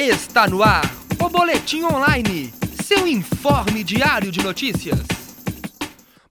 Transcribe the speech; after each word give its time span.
Está 0.00 0.46
no 0.46 0.62
ar 0.62 0.84
o 1.20 1.28
Boletim 1.28 1.82
Online, 1.82 2.52
seu 2.84 3.04
informe 3.04 3.82
diário 3.82 4.30
de 4.30 4.40
notícias. 4.40 5.00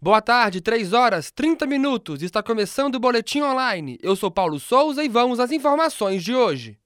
Boa 0.01 0.21
tarde, 0.21 0.61
3 0.61 0.93
horas 0.93 1.31
30 1.31 1.65
minutos. 1.65 2.23
Está 2.23 2.41
começando 2.41 2.95
o 2.95 2.99
Boletim 3.01 3.41
Online. 3.41 3.99
Eu 4.01 4.15
sou 4.15 4.31
Paulo 4.31 4.57
Souza 4.57 5.03
e 5.03 5.09
vamos 5.09 5.37
às 5.41 5.51
informações 5.51 6.23
de 6.23 6.33
hoje. 6.33 6.77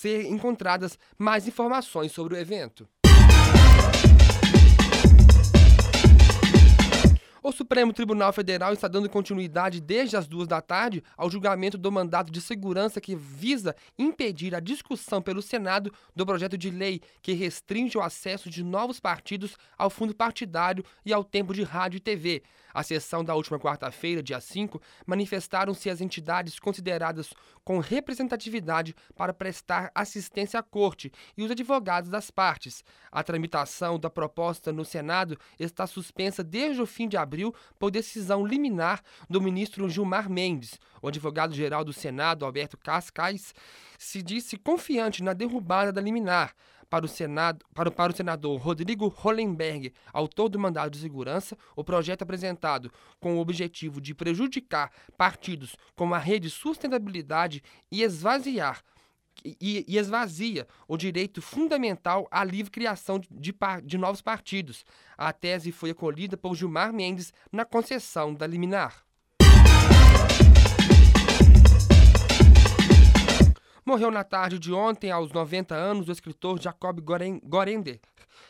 ser 0.03 0.27
encontradas 0.27 0.98
mais 1.16 1.47
informações 1.47 2.11
sobre 2.11 2.34
o 2.34 2.37
evento. 2.37 2.89
O 7.45 7.51
Supremo 7.51 7.93
Tribunal 7.93 8.33
Federal 8.33 8.73
está 8.73 8.87
dando 8.87 9.11
continuidade 9.11 9.81
desde 9.81 10.17
as 10.17 10.29
duas 10.29 10.47
da 10.47 10.61
tarde 10.61 11.03
ao 11.17 11.29
julgamento 11.29 11.77
do 11.77 11.91
mandato 11.91 12.31
de 12.31 12.41
segurança 12.41 13.01
que 13.01 13.17
visa 13.17 13.75
impedir 13.99 14.55
a 14.55 14.61
discussão 14.61 15.21
pelo 15.21 15.43
Senado 15.43 15.93
do 16.15 16.25
projeto 16.25 16.57
de 16.57 16.71
lei 16.71 17.01
que 17.21 17.33
restringe 17.33 17.99
o 17.99 18.01
acesso 18.01 18.49
de 18.49 18.62
novos 18.62 19.01
partidos 19.01 19.57
ao 19.77 19.91
fundo 19.91 20.15
partidário 20.15 20.84
e 21.05 21.12
ao 21.12 21.25
tempo 21.25 21.53
de 21.53 21.65
rádio 21.65 21.97
e 21.97 22.01
TV. 22.01 22.45
A 22.73 22.84
sessão 22.84 23.25
da 23.25 23.34
última 23.34 23.59
quarta-feira, 23.59 24.23
dia 24.23 24.41
5, 24.41 24.81
manifestaram-se 25.05 25.91
as 25.91 26.01
entidades 26.01 26.59
consideradas 26.61 27.34
com 27.65 27.81
representatividade 27.81 28.95
para 29.15 29.34
prestar 29.34 29.91
assistência 29.95 30.61
à 30.61 30.62
corte 30.62 31.12
e 31.37 31.43
os 31.43 31.51
advogados 31.51 32.09
das 32.09 32.31
partes. 32.31 32.84
A 33.11 33.23
tramitação 33.23 33.99
da 33.99 34.09
proposta 34.09 34.73
no 34.73 34.84
Senado 34.84 35.37
está 35.59 35.87
suspensa 35.87 36.43
desde 36.43 36.81
o 36.81 36.87
fim 36.87 37.09
de 37.09 37.17
abril 37.17 37.31
abril 37.33 37.55
por 37.78 37.91
decisão 37.91 38.47
liminar 38.47 39.02
do 39.28 39.41
ministro 39.41 39.88
Gilmar 39.88 40.28
Mendes. 40.28 40.78
O 41.00 41.08
advogado-geral 41.08 41.83
do 41.83 41.92
Senado, 41.92 42.44
Alberto 42.44 42.77
Cascais, 42.77 43.55
se 43.98 44.22
disse 44.22 44.58
confiante 44.58 45.22
na 45.22 45.33
derrubada 45.33 45.91
da 45.91 46.00
liminar. 46.00 46.55
Para 46.91 47.06
o, 47.06 47.08
Senado, 47.08 47.64
para, 47.75 47.91
para 47.91 48.12
o 48.12 48.15
senador 48.15 48.60
Rodrigo 48.60 49.09
Hollenberg, 49.09 49.94
autor 50.12 50.50
do 50.50 50.59
mandado 50.59 50.91
de 50.91 50.98
segurança, 50.98 51.56
o 51.75 51.82
projeto 51.82 52.21
apresentado 52.21 52.92
com 53.19 53.34
o 53.34 53.41
objetivo 53.41 53.98
de 53.98 54.15
prejudicar 54.15 54.92
partidos 55.16 55.75
como 55.97 56.15
a 56.15 56.19
Rede 56.19 56.50
Sustentabilidade 56.50 57.62
e 57.91 58.03
esvaziar 58.03 58.82
e, 59.44 59.84
e, 59.88 59.98
esvazia 59.98 60.66
o 60.87 60.97
direito 60.97 61.43
fundamental 61.43 62.28
à 62.31 62.44
livre 62.44 62.70
criação 62.70 63.19
de, 63.19 63.28
de, 63.31 63.54
de, 63.84 63.98
novos 63.98 64.20
partidos. 64.20 64.84
A 65.16 65.32
tese 65.32 65.72
foi 65.72 65.91
acolhida 65.91 66.37
por 66.37 66.54
Gilmar 66.54 66.93
Mendes 66.93 67.32
na 67.50 67.65
concessão 67.65 68.34
da 68.34 68.47
liminar. 68.47 69.04
Morreu 73.84 74.12
na 74.12 74.22
tarde 74.22 74.60
de 74.60 74.72
ontem, 74.72 75.10
aos 75.10 75.32
90 75.32 75.75
anos, 75.75 76.09
o 76.09 76.12
escritor 76.12 76.60
Jacob 76.60 77.00
Gorender. 77.00 78.00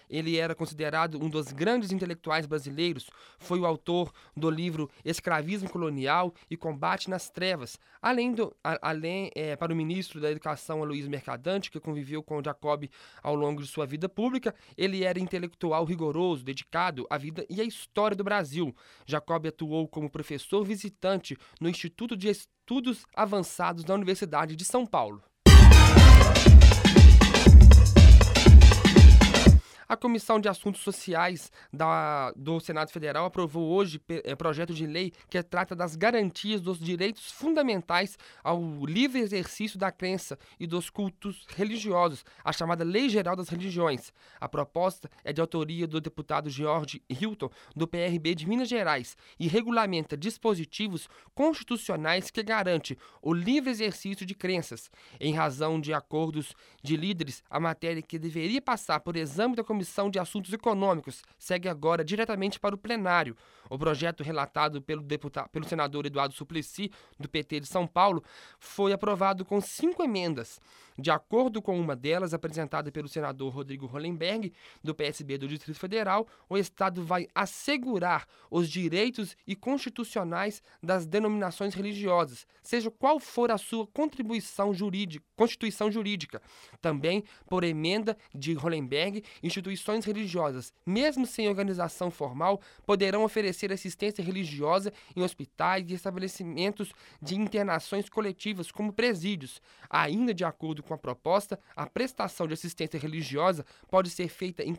Ele 0.08 0.36
era 0.36 0.54
considerado 0.54 1.22
um 1.22 1.28
dos 1.28 1.52
grandes 1.52 1.92
intelectuais 1.92 2.46
brasileiros. 2.46 3.10
Foi 3.38 3.58
o 3.58 3.66
autor 3.66 4.12
do 4.36 4.50
livro 4.50 4.90
Escravismo 5.04 5.68
Colonial 5.68 6.34
e 6.50 6.56
Combate 6.56 7.08
nas 7.08 7.30
Trevas. 7.30 7.78
Além, 8.00 8.32
do, 8.32 8.54
a, 8.62 8.90
além 8.90 9.30
é, 9.34 9.56
para 9.56 9.72
o 9.72 9.76
ministro 9.76 10.20
da 10.20 10.30
Educação, 10.30 10.82
Aloysio 10.82 11.10
Mercadante, 11.10 11.70
que 11.70 11.80
conviveu 11.80 12.22
com 12.22 12.42
Jacob 12.42 12.88
ao 13.22 13.34
longo 13.34 13.62
de 13.62 13.68
sua 13.68 13.86
vida 13.86 14.08
pública, 14.08 14.54
ele 14.76 15.04
era 15.04 15.18
intelectual 15.18 15.84
rigoroso, 15.84 16.44
dedicado 16.44 17.06
à 17.08 17.16
vida 17.16 17.46
e 17.48 17.60
à 17.60 17.64
história 17.64 18.16
do 18.16 18.24
Brasil. 18.24 18.74
Jacob 19.06 19.46
atuou 19.46 19.88
como 19.88 20.10
professor 20.10 20.64
visitante 20.64 21.36
no 21.60 21.68
Instituto 21.68 22.16
de 22.16 22.28
Estudos 22.28 23.04
Avançados 23.14 23.84
da 23.84 23.94
Universidade 23.94 24.56
de 24.56 24.64
São 24.64 24.86
Paulo. 24.86 25.22
A 29.92 29.96
Comissão 29.96 30.40
de 30.40 30.48
Assuntos 30.48 30.80
Sociais 30.80 31.52
da, 31.70 32.32
do 32.34 32.58
Senado 32.60 32.90
Federal 32.90 33.26
aprovou 33.26 33.74
hoje 33.74 34.00
é, 34.24 34.34
projeto 34.34 34.72
de 34.72 34.86
lei 34.86 35.12
que 35.28 35.42
trata 35.42 35.76
das 35.76 35.96
garantias 35.96 36.62
dos 36.62 36.78
direitos 36.78 37.30
fundamentais 37.30 38.16
ao 38.42 38.86
livre 38.86 39.20
exercício 39.20 39.78
da 39.78 39.92
crença 39.92 40.38
e 40.58 40.66
dos 40.66 40.88
cultos 40.88 41.44
religiosos, 41.54 42.24
a 42.42 42.54
chamada 42.54 42.82
Lei 42.82 43.10
Geral 43.10 43.36
das 43.36 43.50
Religiões. 43.50 44.14
A 44.40 44.48
proposta 44.48 45.10
é 45.22 45.30
de 45.30 45.42
autoria 45.42 45.86
do 45.86 46.00
deputado 46.00 46.48
George 46.48 47.02
Hilton, 47.06 47.50
do 47.76 47.86
PRB 47.86 48.34
de 48.34 48.48
Minas 48.48 48.70
Gerais, 48.70 49.14
e 49.38 49.46
regulamenta 49.46 50.16
dispositivos 50.16 51.06
constitucionais 51.34 52.30
que 52.30 52.42
garante 52.42 52.96
o 53.20 53.34
livre 53.34 53.68
exercício 53.68 54.24
de 54.24 54.34
crenças. 54.34 54.90
Em 55.20 55.34
razão 55.34 55.78
de 55.78 55.92
acordos 55.92 56.54
de 56.82 56.96
líderes, 56.96 57.44
a 57.50 57.60
matéria 57.60 58.00
que 58.00 58.18
deveria 58.18 58.62
passar 58.62 58.98
por 58.98 59.16
exame 59.16 59.54
da 59.54 59.62
Comissão 59.62 59.81
Comissão 59.82 60.08
de 60.08 60.20
Assuntos 60.20 60.52
Econômicos 60.52 61.24
segue 61.36 61.68
agora 61.68 62.04
diretamente 62.04 62.60
para 62.60 62.72
o 62.72 62.78
plenário. 62.78 63.36
O 63.68 63.76
projeto 63.76 64.22
relatado 64.22 64.80
pelo, 64.80 65.02
deputado, 65.02 65.48
pelo 65.48 65.64
senador 65.64 66.06
Eduardo 66.06 66.34
Suplicy, 66.34 66.88
do 67.18 67.28
PT 67.28 67.58
de 67.58 67.66
São 67.66 67.84
Paulo, 67.84 68.22
foi 68.60 68.92
aprovado 68.92 69.44
com 69.44 69.60
cinco 69.60 70.04
emendas. 70.04 70.60
De 70.96 71.10
acordo 71.10 71.60
com 71.60 71.80
uma 71.80 71.96
delas, 71.96 72.32
apresentada 72.32 72.92
pelo 72.92 73.08
senador 73.08 73.52
Rodrigo 73.52 73.86
Hollenberg, 73.86 74.52
do 74.84 74.94
PSB 74.94 75.36
do 75.38 75.48
Distrito 75.48 75.80
Federal, 75.80 76.28
o 76.48 76.56
Estado 76.56 77.02
vai 77.02 77.26
assegurar 77.34 78.28
os 78.48 78.70
direitos 78.70 79.36
e 79.44 79.56
constitucionais 79.56 80.62
das 80.80 81.06
denominações 81.06 81.74
religiosas, 81.74 82.46
seja 82.62 82.88
qual 82.88 83.18
for 83.18 83.50
a 83.50 83.58
sua 83.58 83.84
contribuição 83.86 84.72
jurídica, 84.72 85.26
constituição 85.42 85.90
jurídica. 85.90 86.40
Também, 86.80 87.24
por 87.48 87.64
emenda 87.64 88.16
de 88.32 88.54
Hollenberg, 88.54 89.24
instituições 89.42 90.04
religiosas, 90.04 90.72
mesmo 90.86 91.26
sem 91.26 91.48
organização 91.48 92.12
formal, 92.12 92.60
poderão 92.86 93.24
oferecer 93.24 93.72
assistência 93.72 94.22
religiosa 94.22 94.92
em 95.16 95.22
hospitais 95.22 95.90
e 95.90 95.94
estabelecimentos 95.94 96.92
de 97.20 97.34
internações 97.34 98.08
coletivas, 98.08 98.70
como 98.70 98.92
presídios. 98.92 99.60
Ainda 99.90 100.32
de 100.32 100.44
acordo 100.44 100.80
com 100.80 100.94
a 100.94 100.98
proposta, 100.98 101.58
a 101.74 101.86
prestação 101.86 102.46
de 102.46 102.54
assistência 102.54 103.00
religiosa 103.00 103.66
pode 103.90 104.10
ser 104.10 104.28
feita 104.28 104.62
em, 104.62 104.78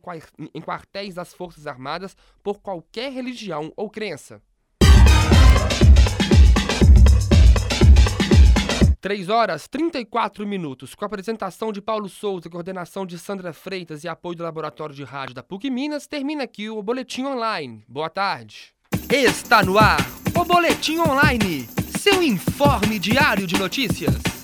em 0.54 0.62
quartéis 0.62 1.16
das 1.16 1.34
Forças 1.34 1.68
Armadas 1.68 2.16
por 2.42 2.62
qualquer 2.62 3.12
religião 3.12 3.74
ou 3.76 3.90
crença. 3.90 4.42
3 9.04 9.28
horas 9.28 9.68
34 9.68 10.48
minutos, 10.48 10.96
com 10.96 11.04
a 11.04 11.08
apresentação 11.08 11.74
de 11.74 11.82
Paulo 11.82 12.08
Souza, 12.08 12.50
coordenação 12.50 13.06
de 13.06 13.20
Sandra 13.20 13.52
Freitas 13.52 14.06
e 14.06 14.08
apoio 14.08 14.38
do 14.38 14.44
Laboratório 14.44 14.96
de 14.96 15.04
Rádio 15.04 15.36
da 15.36 15.44
PUC 15.44 15.70
Minas, 15.70 16.08
termina 16.08 16.46
aqui 16.46 16.70
o 16.70 16.82
Boletim 16.82 17.26
Online. 17.26 17.84
Boa 17.86 18.10
tarde. 18.10 18.74
Está 19.12 19.62
no 19.62 19.78
ar 19.78 20.00
o 20.34 20.46
Boletim 20.46 21.00
Online, 21.00 21.68
seu 22.00 22.24
informe 22.24 22.98
diário 22.98 23.46
de 23.46 23.60
notícias. 23.60 24.43